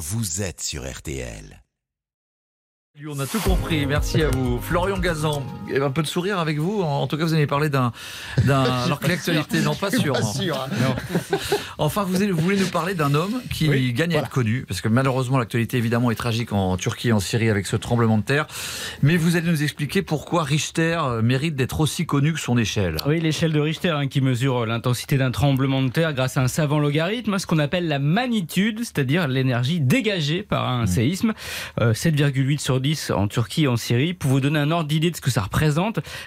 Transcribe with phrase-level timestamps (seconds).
[0.00, 1.62] vous êtes sur RTL.
[3.06, 4.58] On a tout compris, merci à vous.
[4.58, 5.44] Florian Gazan,
[5.80, 6.82] un peu de sourire avec vous.
[6.82, 7.92] En tout cas, vous avez parlé d'un.
[8.44, 10.16] d'un alors que l'actualité, non, pas sûr.
[10.16, 10.68] hein.
[10.80, 10.94] Non.
[11.78, 14.64] Enfin, vous, allez- vous voulez nous parler d'un homme qui Oui, gagne à être connu,
[14.68, 18.18] parce que malheureusement, l'actualité évidemment est tragique en Turquie et en Syrie avec ce tremblement
[18.18, 18.46] de terre.
[19.02, 22.96] Mais vous allez nous expliquer pourquoi Richter euh, mérite d'être aussi connu que son échelle.
[23.06, 26.48] Oui, l'échelle de Richter hein, qui mesure l'intensité d'un tremblement de terre grâce à un
[26.48, 31.32] savant logarithme, ce qu'on appelle la magnitude, c'est-à-dire l'énergie dégagée par un séisme.
[31.80, 34.14] Euh, 7,8 sur 10 en Turquie et en Syrie.
[34.14, 35.59] Pour vous donner un ordre d'idée de ce que ça représente,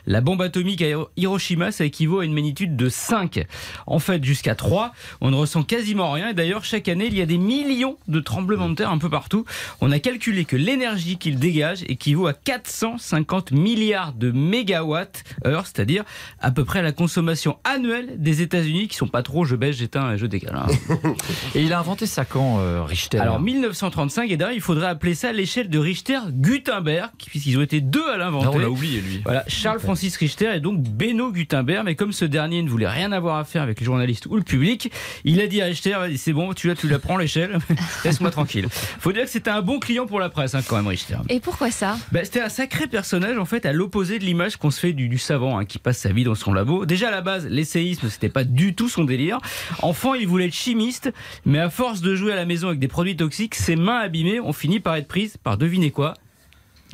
[0.06, 3.46] la bombe atomique à Hiro- Hiroshima, ça équivaut à une magnitude de 5.
[3.88, 6.30] En fait, jusqu'à 3, on ne ressent quasiment rien.
[6.30, 9.10] Et d'ailleurs, chaque année, il y a des millions de tremblements de terre un peu
[9.10, 9.46] partout.
[9.82, 16.04] On a calculé que l'énergie qu'il dégage équivaut à 450 milliards de mégawatts heure, c'est-à-dire
[16.40, 20.14] à peu près la consommation annuelle des États-Unis, qui sont pas trop je baisse, j'éteins
[20.14, 20.56] et je décale.
[20.56, 20.68] hein.
[21.56, 23.20] Et il a inventé ça quand, euh, Richter?
[23.20, 28.08] Alors 1935, et d'ailleurs il faudrait appeler ça l'échelle de Richter-Gutenberg, puisqu'ils ont été deux
[28.10, 28.48] à l'inventer.
[28.52, 29.22] on l'a oublié, lui.
[29.24, 33.12] Voilà, Charles Francis Richter et donc Beno Gutenberg, mais comme ce dernier ne voulait rien
[33.12, 34.92] avoir à faire avec les journalistes ou le public,
[35.24, 37.60] il a dit à Richter, c'est bon, tu la, tu la prends l'échelle,
[38.06, 38.68] laisse-moi tranquille.
[38.70, 41.18] Faut dire que c'était un bon client pour la presse hein, quand même Richter.
[41.30, 41.98] Et pourquoi ça?
[42.12, 45.08] Ben, c'était un sacré personnage en fait à l'opposé de l'image qu'on se fait du,
[45.08, 46.86] du savant hein, qui passe sa vie dans son labo.
[46.86, 49.40] Déjà à la base, l'essayisme c'était pas du tout son délire.
[49.82, 51.12] Enfant, il voulait être chimiste,
[51.46, 54.40] mais à force de jouer à la maison avec des produits toxiques, ses mains abîmées
[54.40, 56.14] ont fini par être prises par devinez quoi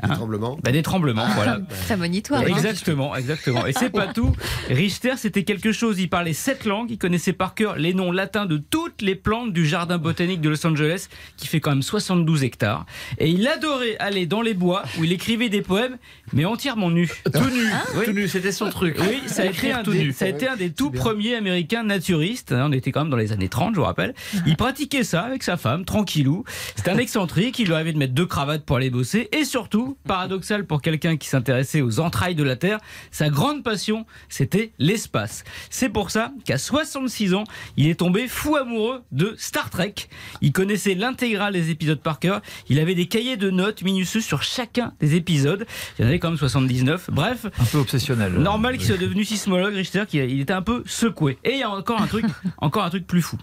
[0.01, 0.57] Hein Tremblement.
[0.63, 1.59] Ben, Des tremblements, voilà.
[1.85, 2.41] Très monitoire.
[2.41, 2.45] hein.
[2.47, 3.65] Exactement, exactement.
[3.65, 4.31] Et c'est pas tout.
[4.69, 5.99] Richter, c'était quelque chose.
[5.99, 6.89] Il parlait sept langues.
[6.91, 10.49] Il connaissait par cœur les noms latins de toutes les plantes du jardin botanique de
[10.49, 12.85] Los Angeles, qui fait quand même 72 hectares.
[13.17, 15.97] Et il adorait aller dans les bois où il écrivait des poèmes,
[16.33, 17.07] mais entièrement nu.
[17.33, 17.63] Tout nu,
[17.95, 18.05] Oui.
[18.05, 18.95] tout nu, c'était son truc.
[18.99, 20.13] Oui, ça a, été un tout des, nu.
[20.13, 22.51] ça a été un des tout premiers américains naturistes.
[22.51, 24.13] hein, On était quand même dans les années 30, je vous rappelle.
[24.45, 26.43] Il pratiquait ça avec sa femme, tranquillou.
[26.75, 27.59] C'était un excentrique.
[27.59, 29.29] Il lui arrivait de mettre deux cravates pour aller bosser.
[29.31, 32.79] Et surtout, paradoxal pour quelqu'un qui s'intéressait aux entrailles de la Terre,
[33.11, 35.43] sa grande passion, c'était l'espace.
[35.69, 37.43] C'est pour ça qu'à 66 ans,
[37.77, 39.95] il est tombé fou amoureux de Star Trek.
[40.41, 42.41] Il connaissait l'intégrale des épisodes par cœur.
[42.69, 45.65] Il avait des cahiers de notes minutieux sur chacun des épisodes.
[45.97, 47.09] Il y en avait quand même 79.
[47.11, 48.33] Bref, Un peu obsessionnel.
[48.33, 51.37] Normal qu'il soit devenu sismologue, Richter, qu'il il était un peu secoué.
[51.43, 52.25] Et il y a encore un truc,
[52.57, 53.37] encore un truc plus fou.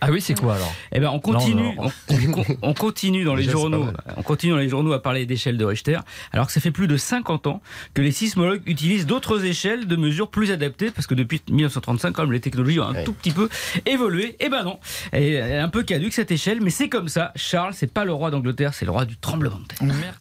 [0.00, 0.72] Ah oui, c'est quoi alors?
[0.92, 3.86] Eh ben, on continue, Non, On, on continue dans les Déjà, journaux,
[4.16, 5.98] on continue dans les journaux à parler d'échelle de Richter,
[6.32, 7.60] alors que ça fait plus de 50 ans
[7.94, 12.22] que les sismologues utilisent d'autres échelles de mesures plus adaptées, parce que depuis 1935, quand
[12.22, 13.04] même, les technologies ont un Ouais.
[13.04, 13.48] tout petit peu
[13.86, 14.36] évolué.
[14.40, 14.78] Eh ben non,
[15.12, 17.32] elle est un peu caduque cette échelle, mais c'est comme ça.
[17.36, 19.78] Charles, c'est pas le roi d'Angleterre, c'est le roi du tremblement de terre.
[19.82, 20.18] Merci.